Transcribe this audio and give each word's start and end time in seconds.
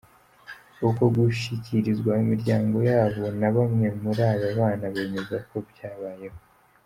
Uku 0.87 1.03
gushyikirizwa 1.15 2.11
imiryango 2.23 2.77
yabo, 2.91 3.23
na 3.39 3.49
bamwe 3.55 3.87
muri 4.01 4.21
aba 4.31 4.47
bana 4.59 4.85
bemeza 4.93 5.37
ko 5.49 5.57
byabayeho. 5.69 6.39